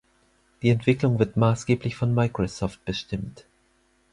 [0.63, 3.45] Die Entwicklung wird maßgeblich von Microsoft bestimmt.